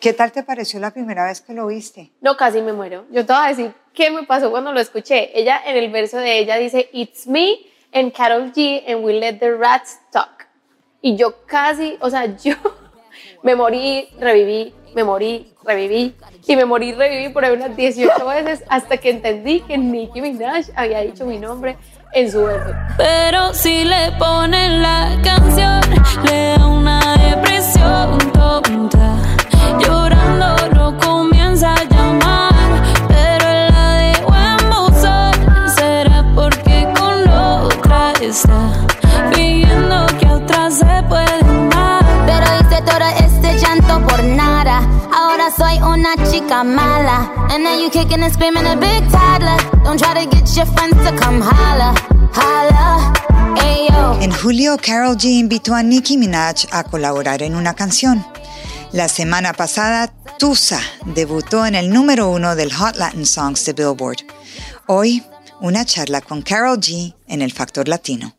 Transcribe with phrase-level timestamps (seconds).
[0.00, 2.12] ¿Qué tal te pareció la primera vez que lo viste?
[2.20, 3.06] No, casi me muero.
[3.10, 5.36] Yo te voy a decir qué me pasó cuando lo escuché.
[5.36, 7.58] Ella, en el verso de ella dice, It's me
[7.92, 10.46] and Carol G and we let the rats talk.
[11.02, 12.54] Y yo casi, o sea, yo
[13.42, 16.14] me morí, reviví, me morí, reviví
[16.46, 20.66] y me morí, reviví por ahí unas 18 veces hasta que entendí que Nicki Minaj
[20.76, 21.76] había dicho mi nombre
[22.12, 22.72] en su verso.
[22.96, 25.80] Pero si le ponen la canción,
[26.24, 29.27] le da una depresión tonta.
[54.20, 58.24] En julio, Carol G invitó a Nicki Minaj a colaborar en una canción.
[58.92, 64.18] La semana pasada, Tusa debutó en el número uno del Hot Latin Songs de Billboard.
[64.86, 65.24] Hoy,
[65.60, 68.37] una charla con Carol G en el Factor Latino.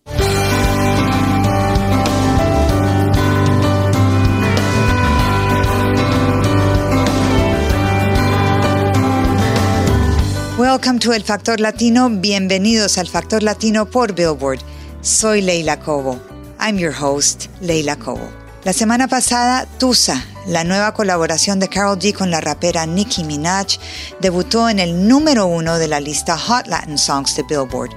[10.71, 12.11] Welcome to El Factor Latino.
[12.11, 14.59] Bienvenidos al Factor Latino por Billboard.
[15.01, 16.21] Soy Leila Cobo.
[16.59, 18.29] I'm your host, Leila Cobo.
[18.65, 23.79] La semana pasada, Tusa, la nueva colaboración de Carol G con la rapera Nicki Minaj,
[24.21, 27.89] debutó en el número uno de la lista Hot Latin Songs de Billboard.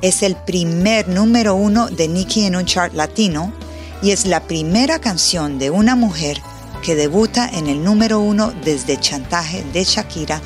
[0.00, 3.52] Es el primer número uno de Nicki en un chart latino
[4.02, 6.40] y es la primera canción de una mujer
[6.82, 10.40] que debuta en el número uno desde Chantaje de Shakira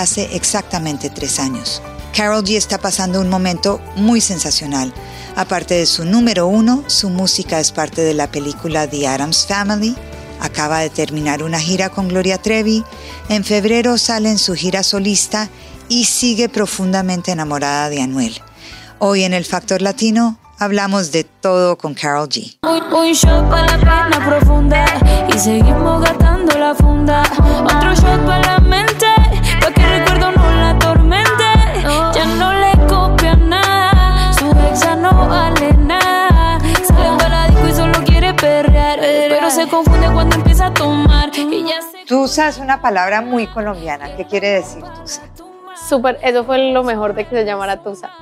[0.00, 1.80] hace exactamente tres años.
[2.14, 4.92] Carol G está pasando un momento muy sensacional.
[5.36, 9.96] Aparte de su número uno, su música es parte de la película The Addams Family.
[10.40, 12.84] Acaba de terminar una gira con Gloria Trevi.
[13.28, 15.48] En febrero sale en su gira solista
[15.88, 18.40] y sigue profundamente enamorada de Anuel.
[18.98, 22.58] Hoy en el Factor Latino hablamos de todo con Carol G.
[27.64, 29.06] Otro shot para la mente,
[42.06, 44.16] Tusa es una palabra muy colombiana.
[44.16, 45.22] ¿Qué quiere decir Tusa?
[45.88, 48.12] Súper, eso fue lo mejor de que se llamara Tusa.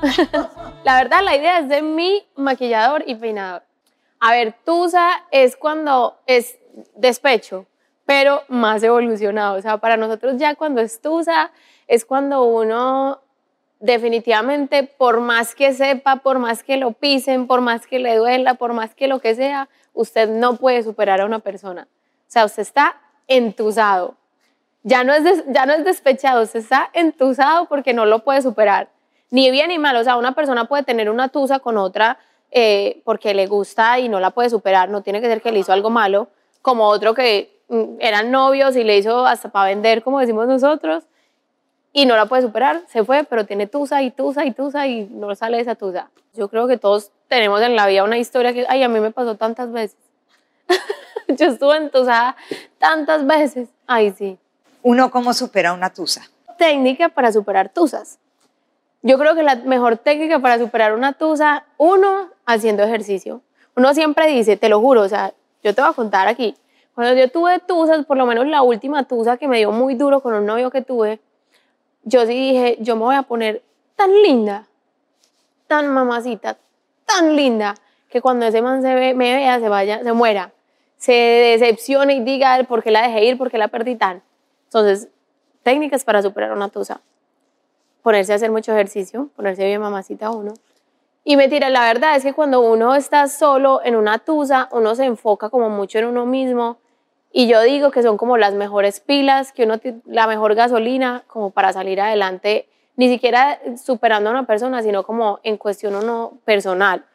[0.84, 3.62] la verdad, la idea es de mi maquillador y peinador.
[4.18, 6.58] A ver, Tusa es cuando es
[6.96, 7.66] despecho,
[8.06, 9.58] pero más evolucionado.
[9.58, 11.50] O sea, para nosotros ya cuando es Tusa
[11.86, 13.20] es cuando uno
[13.80, 18.54] definitivamente, por más que sepa, por más que lo pisen, por más que le duela,
[18.54, 21.88] por más que lo que sea, usted no puede superar a una persona.
[22.32, 22.96] Sea, usted está
[23.28, 24.14] entusado.
[24.84, 28.88] Ya no es, ya no es despechado, usted está entusado porque no lo puede superar.
[29.28, 29.96] Ni bien ni mal.
[29.96, 32.18] O sea, una persona puede tener una tusa con otra
[32.50, 34.88] eh, porque le gusta y no la puede superar.
[34.88, 36.28] No tiene que ser que le hizo algo malo,
[36.62, 41.04] como otro que mm, eran novios y le hizo hasta para vender, como decimos nosotros,
[41.92, 42.80] y no la puede superar.
[42.88, 46.08] Se fue, pero tiene tusa y tusa y tusa y no sale esa tusa.
[46.32, 49.10] Yo creo que todos tenemos en la vida una historia que, ay, a mí me
[49.10, 50.11] pasó tantas veces.
[51.28, 52.36] Yo estuve entusada
[52.78, 53.68] tantas veces.
[53.86, 54.38] Ay, sí
[54.82, 56.22] Uno cómo supera una Tusa.
[56.58, 58.18] técnica para superar tusas.
[59.02, 63.40] Yo creo que la mejor técnica para superar una tusa, uno, haciendo ejercicio.
[63.74, 65.32] Uno siempre dice, te lo juro, o sea,
[65.64, 66.54] yo te voy a contar aquí.
[66.94, 70.20] Cuando yo tuve tusas, por lo menos la última tusa que me dio muy duro
[70.20, 71.20] con un novio que tuve,
[72.04, 73.62] yo sí dije, yo me voy a poner
[73.96, 74.66] tan linda,
[75.66, 76.58] tan mamacita,
[77.06, 77.74] tan linda,
[78.12, 80.52] que cuando ese man se ve, me vea, se vaya, se muera,
[80.96, 84.22] se decepcione y diga por qué la dejé ir, por qué la perdí tan.
[84.64, 85.08] Entonces,
[85.62, 87.00] técnicas para superar una tusa.
[88.02, 90.52] Ponerse a hacer mucho ejercicio, ponerse bien mamacita uno.
[91.24, 95.06] Y mentira, la verdad es que cuando uno está solo en una tusa, uno se
[95.06, 96.78] enfoca como mucho en uno mismo.
[97.32, 101.50] Y yo digo que son como las mejores pilas, que uno la mejor gasolina como
[101.50, 107.06] para salir adelante, ni siquiera superando a una persona, sino como en cuestión uno personal.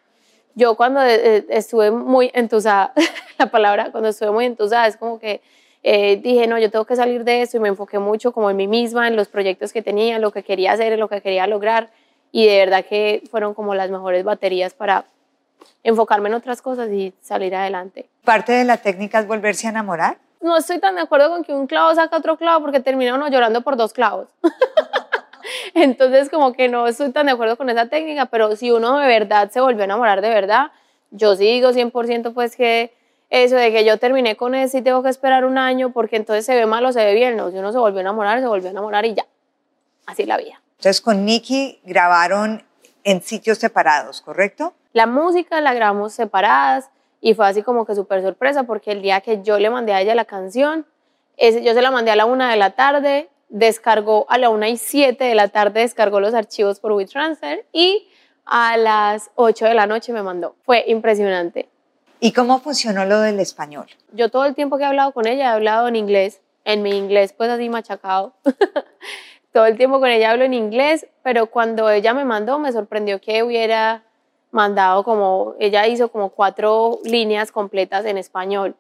[0.57, 2.92] Yo cuando eh, estuve muy entusada,
[3.38, 5.39] la palabra, cuando estuve muy entusada, es como que
[5.83, 8.57] eh, dije, no, yo tengo que salir de eso y me enfoqué mucho como en
[8.57, 11.45] mí misma, en los proyectos que tenía, lo que quería hacer, en lo que quería
[11.45, 11.92] lograr
[12.31, 15.06] y de verdad que fueron como las mejores baterías para
[15.83, 18.09] enfocarme en otras cosas y salir adelante.
[18.25, 20.18] Parte de la técnica es volverse a enamorar.
[20.42, 23.27] No estoy tan de acuerdo con que un clavo saca otro clavo porque termina uno
[23.27, 24.27] llorando por dos clavos.
[25.74, 29.08] Entonces como que no estoy tan de acuerdo con esa técnica, pero si uno de
[29.08, 30.72] verdad se volvió a enamorar de verdad,
[31.12, 32.94] yo sí digo 100% pues que
[33.30, 36.46] eso de que yo terminé con él y tengo que esperar un año porque entonces
[36.46, 37.36] se ve mal o se ve bien.
[37.36, 39.25] No, si uno se volvió a enamorar, se volvió a enamorar y ya.
[40.06, 40.62] Así es la vida.
[40.78, 42.64] Entonces con Nicky grabaron
[43.04, 44.74] en sitios separados, ¿correcto?
[44.94, 49.22] La música la grabamos separadas y fue así como que súper sorpresa porque el día
[49.22, 50.86] que yo le mandé a ella la canción,
[51.36, 54.69] ese, yo se la mandé a la una de la tarde, descargó a la una
[54.69, 58.07] y siete de la tarde, descargó los archivos por WeTransfer y
[58.45, 60.55] a las 8 de la noche me mandó.
[60.63, 61.69] Fue impresionante.
[62.19, 63.88] ¿Y cómo funcionó lo del español?
[64.13, 66.97] Yo todo el tiempo que he hablado con ella he hablado en inglés, en mi
[66.97, 68.33] inglés pues así machacado.
[69.53, 73.19] todo el tiempo con ella hablo en inglés, pero cuando ella me mandó me sorprendió
[73.21, 74.03] que hubiera
[74.51, 78.75] mandado como, ella hizo como cuatro líneas completas en español.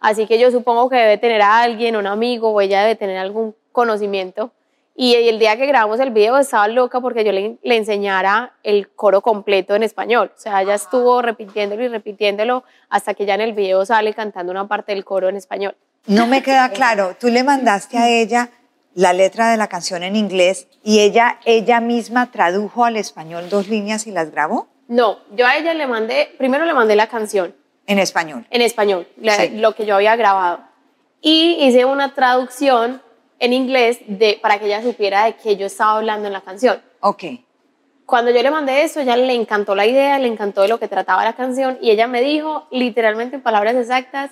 [0.00, 3.18] Así que yo supongo que debe tener a alguien, un amigo, o ella debe tener
[3.18, 4.52] algún conocimiento.
[4.96, 8.90] Y el día que grabamos el video estaba loca porque yo le, le enseñara el
[8.90, 10.30] coro completo en español.
[10.36, 14.52] O sea, ella estuvo repitiéndolo y repitiéndolo hasta que ya en el video sale cantando
[14.52, 15.74] una parte del coro en español.
[16.06, 18.50] No me queda claro, tú le mandaste a ella
[18.94, 23.68] la letra de la canción en inglés y ella, ella misma tradujo al español dos
[23.68, 24.68] líneas y las grabó.
[24.88, 27.54] No, yo a ella le mandé, primero le mandé la canción.
[27.86, 28.46] En español.
[28.50, 29.06] En español,
[29.52, 30.60] lo que yo había grabado.
[31.20, 33.02] Y hice una traducción
[33.40, 36.80] en inglés de, para que ella supiera de qué yo estaba hablando en la canción.
[37.00, 37.24] Ok.
[38.04, 40.88] Cuando yo le mandé eso, ella le encantó la idea, le encantó de lo que
[40.88, 44.30] trataba la canción y ella me dijo, literalmente en palabras exactas,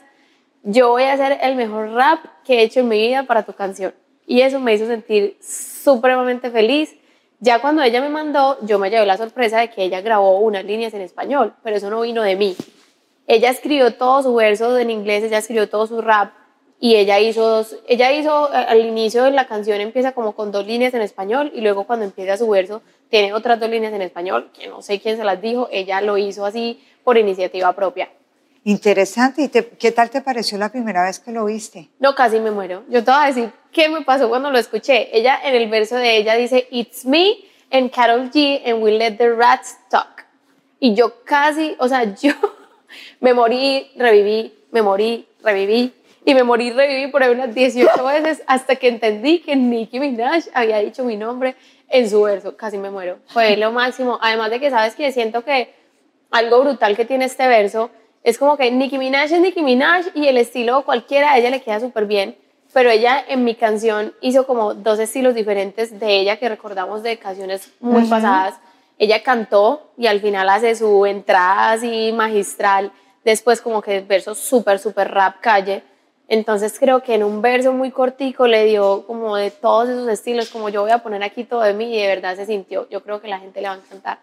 [0.62, 3.54] yo voy a hacer el mejor rap que he hecho en mi vida para tu
[3.54, 3.94] canción.
[4.26, 6.94] Y eso me hizo sentir supremamente feliz.
[7.40, 10.64] Ya cuando ella me mandó, yo me llevé la sorpresa de que ella grabó unas
[10.64, 12.56] líneas en español, pero eso no vino de mí.
[13.26, 16.32] Ella escribió todos sus versos en inglés, ella escribió todo su rap
[16.80, 20.52] y ella hizo dos, ella hizo eh, al inicio de la canción empieza como con
[20.52, 24.02] dos líneas en español y luego cuando empieza su verso tiene otras dos líneas en
[24.02, 28.10] español, que no sé quién se las dijo, ella lo hizo así por iniciativa propia.
[28.64, 29.42] Interesante.
[29.42, 31.88] ¿Y qué tal te pareció la primera vez que lo viste?
[32.00, 32.84] No, casi me muero.
[32.90, 35.16] Yo te voy a decir qué me pasó cuando lo escuché.
[35.16, 37.36] Ella, en el verso de ella dice, It's me
[37.70, 40.26] and Carol G and we let the rats talk.
[40.80, 42.32] Y yo casi, o sea, yo
[43.20, 48.42] me morí, reviví, me morí, reviví, y me morí, reviví por ahí unas 18 veces
[48.46, 51.54] hasta que entendí que Nicki Minaj había dicho mi nombre
[51.88, 52.56] en su verso.
[52.56, 53.18] Casi me muero.
[53.28, 54.18] Fue lo máximo.
[54.20, 55.74] Además de que, ¿sabes que Siento que
[56.30, 57.90] algo brutal que tiene este verso
[58.22, 61.62] es como que Nicki Minaj es Nicki Minaj y el estilo cualquiera a ella le
[61.62, 62.36] queda súper bien.
[62.74, 67.16] Pero ella en mi canción hizo como dos estilos diferentes de ella que recordamos de
[67.16, 68.56] canciones muy pasadas.
[68.98, 72.92] Ella cantó y al final hace su entrada así magistral.
[73.24, 75.82] Después como que verso súper, súper rap calle
[76.28, 80.50] entonces creo que en un verso muy cortico le dio como de todos esos estilos,
[80.50, 82.86] como yo voy a poner aquí todo de mí y de verdad se sintió.
[82.90, 84.18] Yo creo que la gente le va a encantar.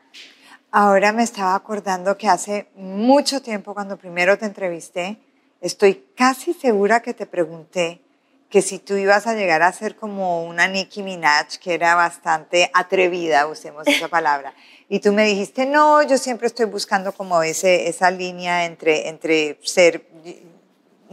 [0.71, 5.17] Ahora me estaba acordando que hace mucho tiempo cuando primero te entrevisté,
[5.61, 8.01] estoy casi segura que te pregunté
[8.49, 12.69] que si tú ibas a llegar a ser como una Nicki Minaj, que era bastante
[12.73, 14.53] atrevida, usemos esa palabra.
[14.87, 19.57] Y tú me dijiste, no, yo siempre estoy buscando como ese, esa línea entre, entre
[19.63, 20.05] ser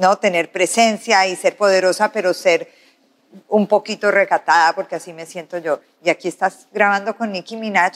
[0.03, 0.17] ¿no?
[0.17, 2.69] Tener presencia y ser poderosa, pero ser
[3.49, 5.81] un poquito recatada, porque así me siento yo.
[6.05, 7.93] Y aquí estás grabando con Nicki Minaj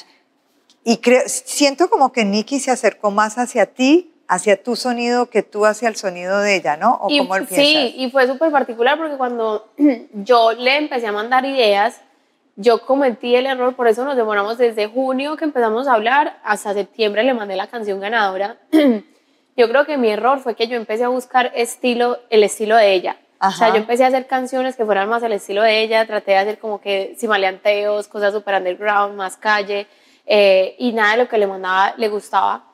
[0.85, 5.43] y creo, siento como que Nicki se acercó más hacia ti, hacia tu sonido, que
[5.43, 6.95] tú hacia el sonido de ella, ¿no?
[6.95, 9.69] ¿O cómo Sí, y fue súper particular porque cuando
[10.13, 12.01] yo le empecé a mandar ideas,
[12.55, 16.73] yo cometí el error, por eso nos demoramos desde junio que empezamos a hablar, hasta
[16.73, 18.59] septiembre le mandé la canción ganadora.
[19.57, 22.93] Yo creo que mi error fue que yo empecé a buscar estilo, el estilo de
[22.93, 23.17] ella.
[23.41, 26.33] O sea, yo empecé a hacer canciones que fueran más el estilo de ella, traté
[26.33, 29.87] de hacer como que simaleanteos, cosas super underground, más calle,
[30.27, 32.65] eh, y nada de lo que le mandaba le gustaba.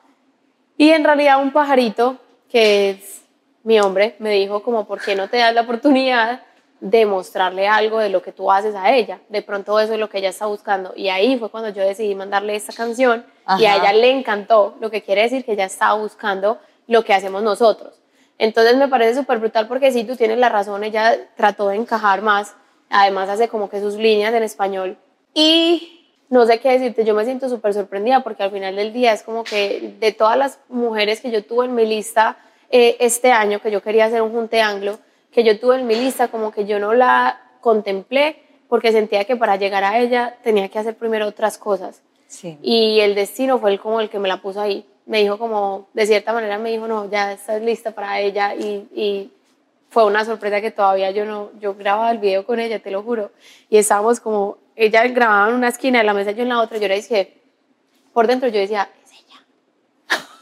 [0.77, 2.17] Y en realidad un pajarito,
[2.49, 3.23] que es
[3.63, 6.41] mi hombre, me dijo como, ¿por qué no te das la oportunidad
[6.79, 9.19] de mostrarle algo de lo que tú haces a ella?
[9.29, 10.93] De pronto eso es lo que ella está buscando.
[10.95, 13.25] Y ahí fue cuando yo decidí mandarle esta canción
[13.59, 17.13] y a ella le encantó, lo que quiere decir que ella estaba buscando lo que
[17.13, 18.03] hacemos nosotros.
[18.37, 22.21] Entonces me parece súper brutal porque sí, tú tienes la razón, ella trató de encajar
[22.21, 22.55] más,
[22.89, 24.97] además hace como que sus líneas en español.
[25.33, 29.13] Y no sé qué decirte, yo me siento súper sorprendida porque al final del día
[29.13, 32.37] es como que de todas las mujeres que yo tuve en mi lista
[32.69, 34.99] eh, este año, que yo quería hacer un junte anglo,
[35.31, 39.35] que yo tuve en mi lista, como que yo no la contemplé porque sentía que
[39.35, 42.01] para llegar a ella tenía que hacer primero otras cosas.
[42.27, 42.57] Sí.
[42.63, 45.87] Y el destino fue el, como el que me la puso ahí me dijo como,
[45.93, 49.31] de cierta manera me dijo, no, ya estás lista para ella y, y
[49.89, 53.03] fue una sorpresa que todavía yo no, yo grababa el video con ella, te lo
[53.03, 53.31] juro,
[53.69, 56.77] y estábamos como, ella grababa en una esquina de la mesa, yo en la otra,
[56.77, 57.37] yo le dije,
[58.13, 59.45] por dentro yo decía, es ella,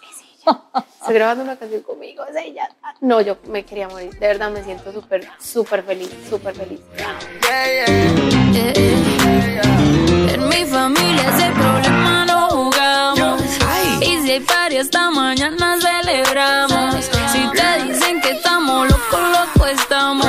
[0.10, 2.70] es ella, Estoy grabando una canción conmigo, es ella.
[3.00, 4.12] No, yo me quería morir.
[4.20, 6.80] De verdad me siento súper, súper feliz, súper feliz.
[10.32, 11.01] En mi familia
[14.32, 17.04] Hay party esta mañana celebramos.
[17.34, 20.26] Si te dicen que estamos locos, locos estamos.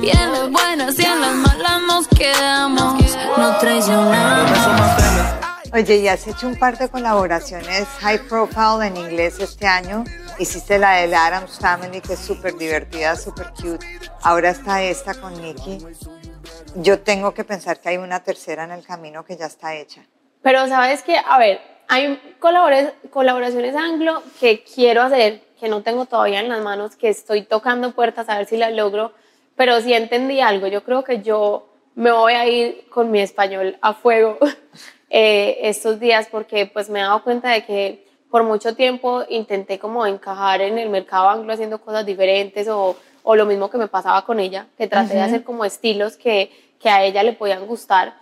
[0.00, 2.94] Y en las buenas y en las malas nos quedamos.
[3.36, 4.56] No traicionamos.
[5.72, 10.04] Oye, y has hecho un par de colaboraciones high profile en inglés este año.
[10.38, 13.84] Hiciste la de la Adams Family, que es súper divertida, súper cute.
[14.22, 15.84] Ahora está esta con Nicky.
[16.76, 20.02] Yo tengo que pensar que hay una tercera en el camino que ya está hecha.
[20.40, 26.06] Pero sabes que, a ver, hay colabora- colaboraciones anglo que quiero hacer, que no tengo
[26.06, 29.12] todavía en las manos, que estoy tocando puertas a ver si las logro,
[29.56, 30.66] pero sí entendí algo.
[30.66, 34.38] Yo creo que yo me voy a ir con mi español a fuego
[35.10, 39.78] eh, estos días porque pues me he dado cuenta de que por mucho tiempo intenté
[39.78, 43.86] como encajar en el mercado anglo haciendo cosas diferentes o, o lo mismo que me
[43.86, 46.50] pasaba con ella, que traté de hacer como estilos que,
[46.80, 48.14] que a ella le podían gustar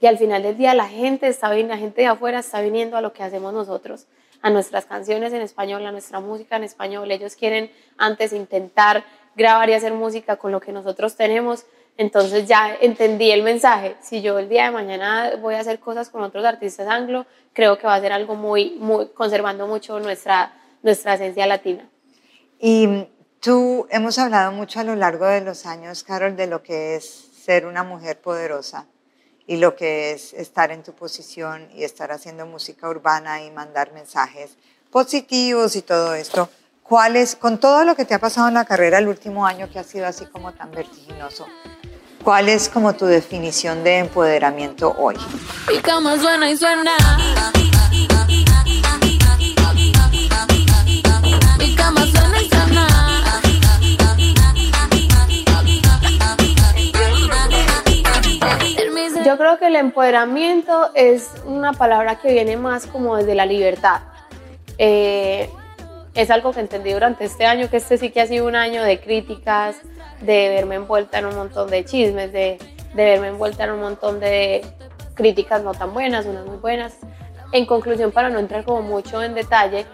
[0.00, 3.02] y al final del día la gente está la gente de afuera está viniendo a
[3.02, 4.06] lo que hacemos nosotros,
[4.40, 7.10] a nuestras canciones en español, a nuestra música en español.
[7.10, 9.04] Ellos quieren antes intentar
[9.36, 11.66] grabar y hacer música con lo que nosotros tenemos.
[11.98, 13.96] Entonces ya entendí el mensaje.
[14.00, 17.76] Si yo el día de mañana voy a hacer cosas con otros artistas anglo, creo
[17.76, 21.86] que va a ser algo muy, muy conservando mucho nuestra, nuestra esencia latina.
[22.58, 23.06] Y
[23.40, 27.04] tú, hemos hablado mucho a lo largo de los años, Carol, de lo que es
[27.04, 28.86] ser una mujer poderosa
[29.50, 33.92] y lo que es estar en tu posición y estar haciendo música urbana y mandar
[33.92, 34.52] mensajes
[34.92, 36.48] positivos y todo esto.
[36.84, 39.68] ¿Cuál es, con todo lo que te ha pasado en la carrera el último año
[39.68, 41.48] que ha sido así como tan vertiginoso,
[42.22, 45.16] cuál es como tu definición de empoderamiento hoy?
[45.68, 46.92] Mi cama suena y suena.
[59.24, 64.00] Yo creo que el empoderamiento es una palabra que viene más como desde la libertad.
[64.78, 65.50] Eh,
[66.14, 68.82] es algo que entendí durante este año, que este sí que ha sido un año
[68.82, 69.76] de críticas,
[70.22, 72.56] de verme envuelta en un montón de chismes, de,
[72.94, 74.64] de verme envuelta en un montón de
[75.14, 76.96] críticas no tan buenas, unas muy buenas.
[77.52, 79.84] En conclusión, para no entrar como mucho en detalle,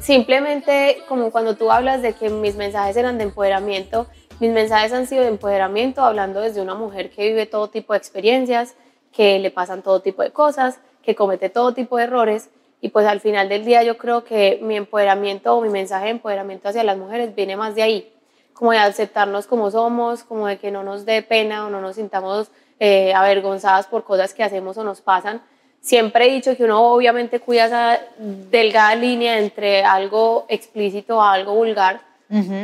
[0.00, 4.06] simplemente como cuando tú hablas de que mis mensajes eran de empoderamiento,
[4.40, 7.98] mis mensajes han sido de empoderamiento hablando desde una mujer que vive todo tipo de
[7.98, 8.74] experiencias,
[9.12, 12.50] que le pasan todo tipo de cosas, que comete todo tipo de errores
[12.80, 16.10] y pues al final del día yo creo que mi empoderamiento o mi mensaje de
[16.10, 18.12] empoderamiento hacia las mujeres viene más de ahí,
[18.52, 21.96] como de aceptarnos como somos, como de que no nos dé pena o no nos
[21.96, 25.40] sintamos eh, avergonzadas por cosas que hacemos o nos pasan.
[25.80, 31.54] Siempre he dicho que uno obviamente cuida esa delgada línea entre algo explícito a algo
[31.54, 32.00] vulgar,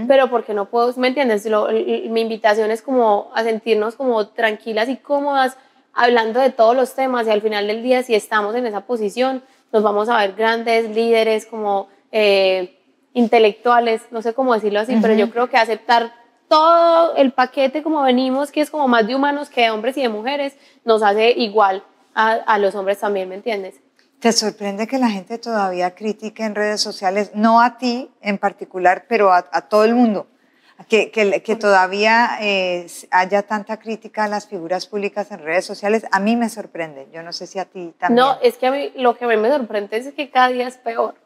[0.08, 1.46] pero porque no puedo, ¿me entiendes?
[1.46, 5.56] Lo- mi invitación es como a sentirnos como tranquilas y cómodas
[5.94, 9.42] hablando de todos los temas y al final del día si estamos en esa posición
[9.72, 12.78] nos vamos a ver grandes líderes como eh,
[13.14, 16.12] intelectuales, no sé cómo decirlo así, pero yo creo que aceptar
[16.48, 20.02] todo el paquete como venimos, que es como más de humanos que de hombres y
[20.02, 21.82] de mujeres, nos hace igual
[22.14, 23.80] a, a los hombres también, ¿me entiendes?
[24.22, 29.06] ¿Te sorprende que la gente todavía critique en redes sociales, no a ti en particular,
[29.08, 30.28] pero a, a todo el mundo?
[30.88, 36.06] Que, que, que todavía eh, haya tanta crítica a las figuras públicas en redes sociales,
[36.12, 37.08] a mí me sorprende.
[37.12, 38.24] Yo no sé si a ti también.
[38.24, 40.68] No, es que a mí lo que a mí me sorprende es que cada día
[40.68, 41.16] es peor.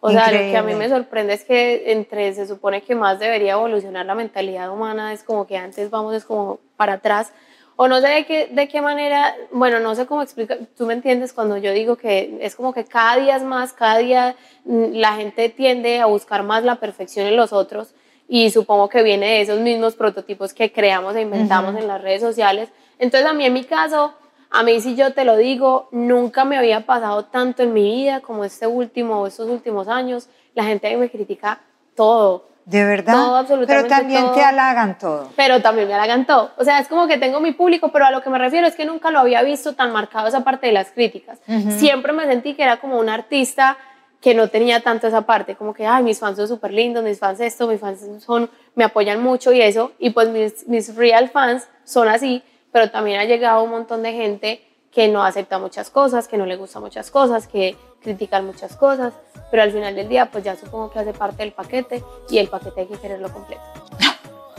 [0.00, 0.88] O sea, lo que a mí me Increíble.
[0.90, 5.46] sorprende es que entre se supone que más debería evolucionar la mentalidad humana, es como
[5.46, 7.32] que antes vamos es como para atrás.
[7.80, 10.94] O no sé de qué, de qué manera, bueno, no sé cómo explicar, tú me
[10.94, 14.94] entiendes cuando yo digo que es como que cada día es más, cada día mm,
[14.94, 17.94] la gente tiende a buscar más la perfección en los otros
[18.26, 22.20] y supongo que viene de esos mismos prototipos que creamos e inventamos en las redes
[22.20, 22.68] sociales.
[22.98, 24.12] Entonces a mí en mi caso,
[24.50, 28.22] a mí si yo te lo digo, nunca me había pasado tanto en mi vida
[28.22, 30.28] como este último, estos últimos años.
[30.56, 31.60] La gente me critica
[31.94, 33.14] todo, De verdad.
[33.14, 34.34] Todo, absolutamente pero también todo.
[34.34, 35.30] te halagan todo.
[35.36, 36.50] pero también me halagan todo.
[36.58, 38.74] O sea, es como que tengo mi público, pero a lo que me refiero es
[38.76, 41.38] que nunca lo había visto tan marcado esa parte de las críticas.
[41.78, 43.78] Siempre me sentí que era como un artista
[44.20, 47.18] que no tenía tanto esa parte, como que, ay, mis fans son súper lindos, mis
[47.18, 51.30] fans esto, mis fans son, me apoyan mucho y eso, y pues mis, mis real
[51.30, 55.88] fans son así, pero también ha llegado un montón de gente que no acepta muchas
[55.88, 59.14] cosas, que no le gusta muchas cosas, que critican muchas cosas,
[59.50, 62.48] pero al final del día pues ya supongo que hace parte del paquete y el
[62.48, 63.62] paquete hay que quererlo completo.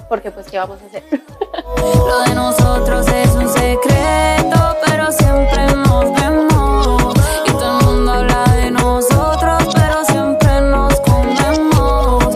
[0.08, 1.04] Porque pues, ¿qué vamos a hacer?
[1.78, 7.14] Lo de nosotros es un secreto, pero siempre nos vemos.
[7.46, 12.36] Y todo el mundo habla de nosotros, pero siempre nos comemos.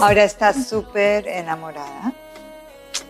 [0.00, 2.12] ya estás súper enamorada,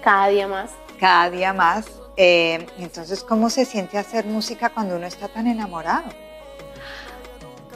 [0.02, 0.70] Cada día más.
[1.00, 1.86] cada día más.
[2.16, 6.04] Eh, entonces, ¿cómo se siente hacer música cuando uno está tan enamorado?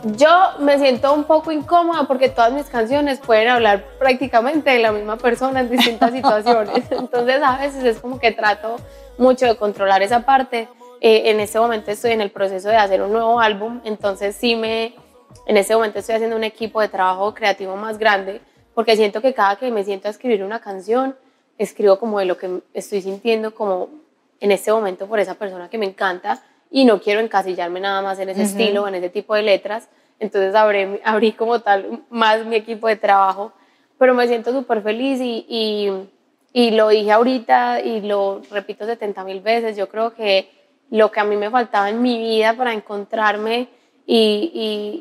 [0.04, 0.28] Yo
[0.60, 5.16] me siento un poco incómoda porque todas mis canciones pueden hablar prácticamente de la misma
[5.16, 6.84] persona en distintas situaciones.
[6.90, 8.76] Entonces a veces es como que trato
[9.16, 10.68] mucho de controlar esa parte.
[11.00, 14.56] Eh, en este momento estoy en el proceso de hacer un nuevo álbum, entonces sí
[14.56, 14.94] me,
[15.46, 18.40] en este momento estoy haciendo un equipo de trabajo creativo más grande
[18.74, 21.16] porque siento que cada que me siento a escribir una canción,
[21.56, 23.88] escribo como de lo que estoy sintiendo como
[24.40, 28.18] en este momento por esa persona que me encanta y no quiero encasillarme nada más
[28.18, 29.88] en ese estilo o en ese tipo de letras.
[30.20, 33.52] Entonces abrí, abrí como tal más mi equipo de trabajo,
[33.98, 35.90] pero me siento súper feliz y, y,
[36.52, 39.76] y lo dije ahorita y lo repito 70 mil veces.
[39.76, 40.50] Yo creo que
[40.90, 43.68] lo que a mí me faltaba en mi vida para encontrarme
[44.06, 44.50] y,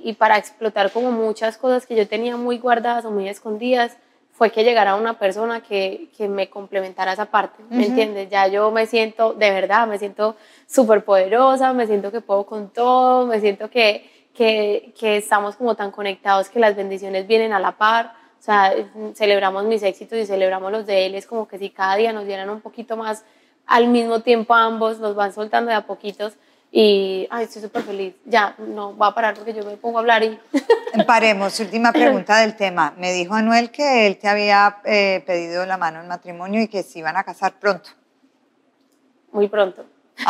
[0.04, 3.98] y, y para explotar como muchas cosas que yo tenía muy guardadas o muy escondidas
[4.38, 8.30] fue que llegara una persona que, que me complementara esa parte, ¿me entiendes?
[8.30, 10.36] Ya yo me siento, de verdad, me siento
[10.68, 15.74] súper poderosa, me siento que puedo con todo, me siento que, que, que estamos como
[15.74, 18.76] tan conectados que las bendiciones vienen a la par, o sea,
[19.16, 22.28] celebramos mis éxitos y celebramos los de él, es como que si cada día nos
[22.28, 23.26] dieran un poquito más
[23.66, 26.34] al mismo tiempo ambos, nos van soltando de a poquitos
[26.72, 28.16] y, ay, estoy súper feliz.
[28.26, 30.40] Ya, no, voy a parar porque yo me pongo a hablar y...
[31.08, 32.94] Paremos, última pregunta del tema.
[32.98, 36.84] Me dijo Anuel que él te había eh, pedido la mano en matrimonio y que
[36.84, 37.90] se iban a casar pronto.
[39.32, 39.86] Muy pronto.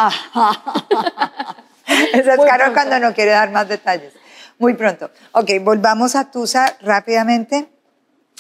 [2.13, 4.13] Eso es caro cuando no quiere dar más detalles.
[4.59, 5.09] Muy pronto.
[5.33, 7.69] Ok, volvamos a Tusa rápidamente.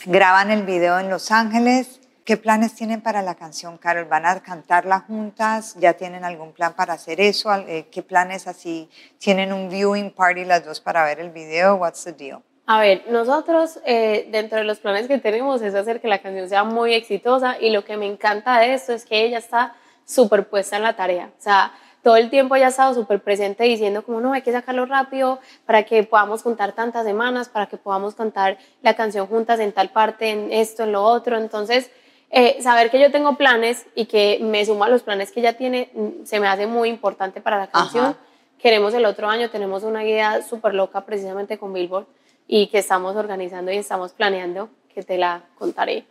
[0.05, 1.99] Graban el video en Los Ángeles.
[2.27, 4.03] ¿Qué planes tienen para la canción, Carol?
[4.03, 5.77] ¿Van a cantarla juntas?
[5.79, 7.55] ¿Ya tienen algún plan para hacer eso?
[7.55, 8.89] Eh, ¿Qué planes así?
[9.17, 11.75] ¿Tienen un viewing party las dos para ver el video?
[11.75, 12.43] What's the deal?
[12.65, 16.49] A ver, nosotros eh, dentro de los planes que tenemos es hacer que la canción
[16.49, 20.49] sea muy exitosa y lo que me encanta de esto es que ella está súper
[20.49, 21.27] puesta en la tarea.
[21.27, 21.71] O sea,
[22.03, 25.39] todo el tiempo ella ha estado súper presente diciendo como no, hay que sacarlo rápido
[25.65, 29.91] para que podamos contar tantas semanas, para que podamos cantar la canción juntas en tal
[29.91, 31.37] parte, en esto, en lo otro.
[31.37, 31.89] Entonces,
[32.29, 35.53] eh, saber que yo tengo planes y que me sumo a los planes que ella
[35.53, 38.05] tiene mm, se me hace muy importante para la canción.
[38.05, 38.17] Ajá.
[38.59, 42.07] Queremos el otro año, tenemos una guía súper loca precisamente con Billboard
[42.47, 46.05] y que estamos organizando y estamos planeando, que te la contaré.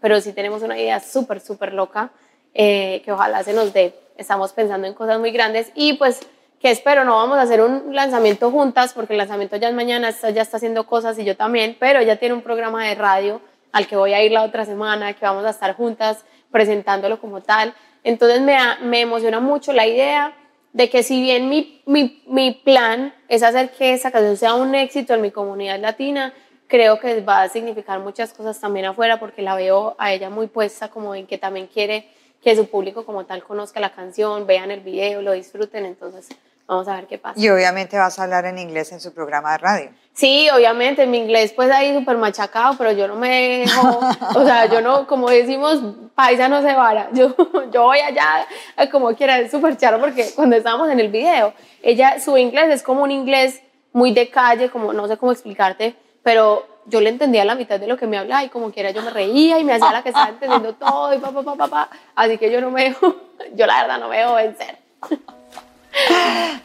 [0.00, 2.10] Pero sí tenemos una idea súper, súper loca
[2.54, 3.94] eh, que ojalá se nos dé.
[4.16, 6.20] Estamos pensando en cosas muy grandes y pues
[6.60, 10.10] que espero, no vamos a hacer un lanzamiento juntas porque el lanzamiento ya es mañana,
[10.10, 13.40] ya está haciendo cosas y yo también, pero ella tiene un programa de radio
[13.72, 17.40] al que voy a ir la otra semana, que vamos a estar juntas presentándolo como
[17.40, 17.74] tal.
[18.04, 20.36] Entonces me, me emociona mucho la idea
[20.72, 24.74] de que si bien mi, mi, mi plan es hacer que esa canción sea un
[24.74, 26.32] éxito en mi comunidad latina,
[26.66, 30.46] creo que va a significar muchas cosas también afuera porque la veo a ella muy
[30.46, 32.08] puesta como en que también quiere
[32.42, 36.28] que su público como tal conozca la canción, vean el video, lo disfruten, entonces
[36.72, 37.38] vamos a ver qué pasa.
[37.38, 39.90] Y obviamente vas a hablar en inglés en su programa de radio.
[40.14, 44.00] Sí, obviamente, mi inglés pues ahí súper machacado, pero yo no me dejo,
[44.34, 45.80] o sea, yo no, como decimos,
[46.14, 47.34] paisa no se vara, yo,
[47.72, 48.46] yo voy allá
[48.90, 52.82] como quiera, es súper charo porque cuando estábamos en el video, ella, su inglés es
[52.82, 57.44] como un inglés muy de calle, como no sé cómo explicarte, pero yo le entendía
[57.44, 59.74] la mitad de lo que me hablaba y como quiera yo me reía y me
[59.74, 62.60] hacía la que estaba entendiendo todo y pa, pa, pa, pa, pa, así que yo
[62.60, 63.16] no me dejo,
[63.54, 64.78] yo la verdad no me dejo vencer.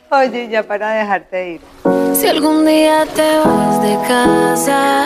[0.09, 1.61] Oye, ya para dejarte ir.
[2.13, 5.03] Si algún día te vas de casa,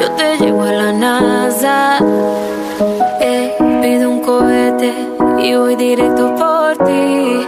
[0.00, 1.98] yo te llevo a la NASA.
[3.20, 4.94] Eh, pido un cohete
[5.40, 7.46] y voy directo por ti.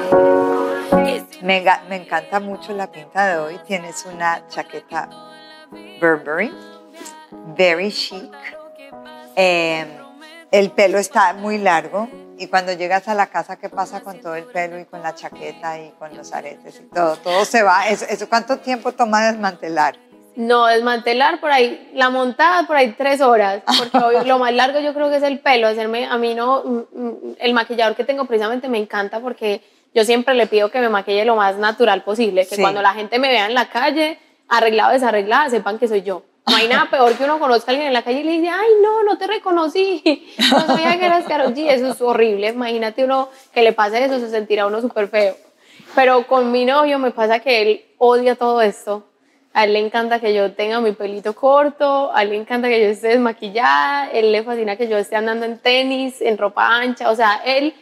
[1.43, 3.61] Me, me encanta mucho la pinta de hoy.
[3.67, 5.09] Tienes una chaqueta
[6.01, 6.53] Burberry,
[7.57, 8.35] very chic.
[9.37, 9.87] Eh,
[10.51, 14.35] el pelo está muy largo y cuando llegas a la casa, ¿qué pasa con todo
[14.35, 17.17] el pelo y con la chaqueta y con los aretes y todo?
[17.17, 17.89] Todo se va.
[17.89, 19.97] ¿Eso, eso cuánto tiempo toma desmantelar?
[20.37, 24.93] No, desmantelar por ahí, la montada por ahí tres horas, porque lo más largo yo
[24.93, 28.25] creo que es el pelo, hacerme, a mí no, mm, mm, el maquillador que tengo
[28.25, 29.63] precisamente me encanta porque
[29.95, 32.61] yo siempre le pido que me maquille lo más natural posible, que Sí.
[32.63, 34.19] cuando la gente me vea en la calle,
[34.49, 36.25] arreglado o desarreglada, sepan que soy yo.
[36.47, 38.51] No hay nada peor que uno conozca a alguien en la calle y le dice,
[38.51, 40.03] ay, no, no te reconocí,
[40.51, 44.19] no sabía que eras Karol G, eso es horrible, imagínate uno que le pase eso,
[44.19, 45.37] se sentirá uno súper feo.
[45.95, 49.05] Pero con mi novio me pasa que él odia todo esto.
[49.53, 52.83] A él le encanta que yo tenga mi pelito corto, a él le encanta que
[52.83, 57.09] yo esté desmaquillada, él le fascina que yo esté andando en tenis, en ropa ancha,
[57.09, 57.73] o sea, él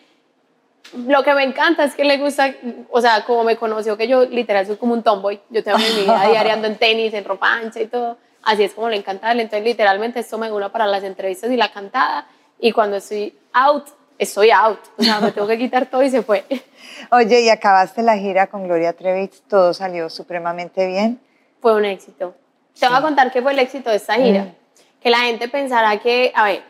[1.07, 2.55] lo que me encanta es que le gusta,
[2.91, 6.03] o sea, como me conoció que yo literal soy como un tomboy, yo tengo mi
[6.03, 9.29] vida diaria ando en tenis, en ropa ancha y todo, así es como le encanta
[9.29, 9.41] a él.
[9.41, 12.27] Entonces, literalmente, esto me dura para las entrevistas y la cantada.
[12.59, 13.87] Y cuando estoy out,
[14.19, 14.79] estoy out.
[14.97, 16.45] O sea, me tengo que quitar todo y se fue.
[17.11, 21.21] Oye, y acabaste la gira con Gloria Trevi, todo salió supremamente bien.
[21.61, 22.35] Fue un éxito.
[22.79, 24.45] Te voy a contar qué fue el éxito de esta gira.
[24.45, 24.55] Mm.
[25.01, 26.63] Que la gente pensará que, a ver,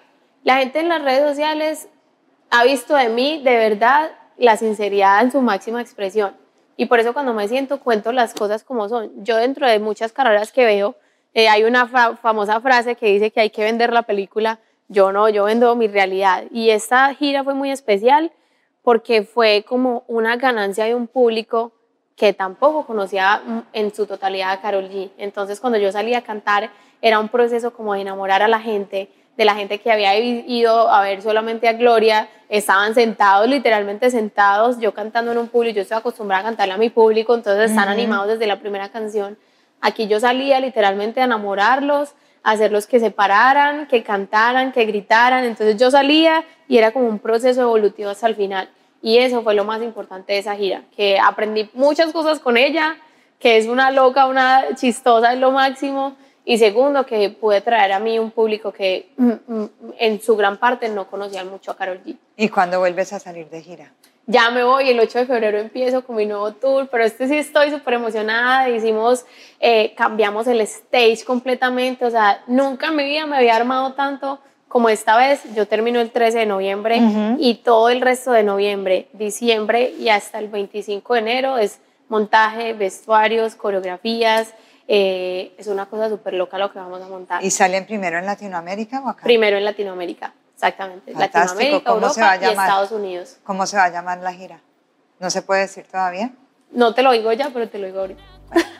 [0.42, 1.88] la gente en las redes sociales
[2.50, 6.36] ha visto de mí de verdad la sinceridad en su máxima expresión.
[6.76, 9.10] Y por eso cuando me siento cuento las cosas como son.
[9.24, 10.96] Yo dentro de muchas carreras que veo,
[11.34, 14.58] eh, hay una fa- famosa frase que dice que hay que vender la película.
[14.88, 16.44] Yo no, yo vendo mi realidad.
[16.50, 18.30] Y esta gira fue muy especial
[18.82, 21.72] porque fue como una ganancia de un público
[22.16, 25.10] que tampoco conocía mm, en su totalidad a Carol G.
[25.18, 29.08] Entonces cuando yo salí a cantar era un proceso como de enamorar a la gente,
[29.36, 34.78] de la gente que había ido a ver solamente a Gloria, estaban sentados, literalmente sentados,
[34.78, 37.88] yo cantando en un público, yo estoy acostumbrada a cantarle a mi público, entonces están
[37.88, 39.38] animados desde la primera canción.
[39.82, 42.14] Aquí yo salía literalmente a enamorarlos,
[42.44, 47.08] a hacerlos que se pararan, que cantaran, que gritaran, entonces yo salía y era como
[47.08, 48.70] un proceso evolutivo hasta el final.
[49.02, 52.96] Y eso fue lo más importante de esa gira, que aprendí muchas cosas con ella,
[53.40, 56.16] que es una loca, una chistosa, es lo máximo.
[56.44, 60.58] Y segundo, que pude traer a mí un público que mm, mm, en su gran
[60.58, 62.16] parte no conocía mucho a Carol G.
[62.36, 63.92] ¿Y cuándo vuelves a salir de gira?
[64.26, 67.36] Ya me voy, el 8 de febrero empiezo con mi nuevo tour, pero este sí
[67.36, 68.68] estoy súper emocionada.
[68.68, 69.24] Hicimos,
[69.58, 74.38] eh, cambiamos el stage completamente, o sea, nunca en mi vida me había armado tanto
[74.68, 75.42] como esta vez.
[75.54, 77.00] Yo termino el 13 de noviembre
[77.38, 82.74] y todo el resto de noviembre, diciembre y hasta el 25 de enero es montaje,
[82.74, 84.54] vestuarios, coreografías.
[84.88, 87.42] eh, es una cosa súper loca lo que vamos a montar.
[87.44, 89.22] ¿Y salen primero en Latinoamérica o acá?
[89.24, 90.32] Primero en Latinoamérica,
[90.62, 91.12] exactamente.
[91.12, 91.38] Fantástico.
[91.44, 92.68] Latinoamérica, ¿Cómo se va a Europa y llamar?
[92.68, 93.36] Estados Unidos.
[93.44, 94.60] ¿Cómo se va a llamar la gira?
[95.18, 96.30] ¿No se puede decir todavía?
[96.72, 98.22] No te lo digo ya, pero te lo digo ahorita.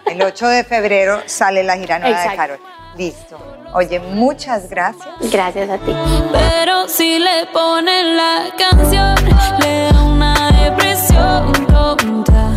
[0.07, 2.37] El 8 de febrero sale la gira nueva de Exacto.
[2.37, 2.61] Carol.
[2.97, 3.38] Listo.
[3.75, 5.09] Oye, muchas gracias.
[5.31, 5.95] Gracias a ti.
[6.33, 9.14] Pero si le ponen la canción,
[9.61, 12.51] le da una depresión tonta.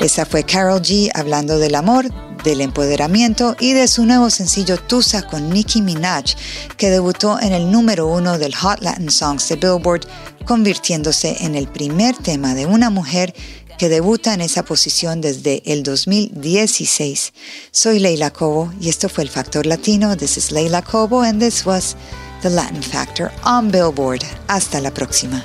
[0.00, 2.06] Esa fue Carol G hablando del amor,
[2.46, 6.36] del empoderamiento y de su nuevo sencillo Tusa con Nicki Minaj,
[6.76, 10.06] que debutó en el número uno del Hot Latin Songs de Billboard,
[10.46, 13.34] convirtiéndose en el primer tema de una mujer
[13.78, 17.32] que debuta en esa posición desde el 2016.
[17.72, 20.16] Soy Leila Cobo y esto fue el Factor Latino.
[20.16, 21.96] This is Leila Cobo and this was
[22.42, 24.22] The Latin Factor on Billboard.
[24.46, 25.44] Hasta la próxima.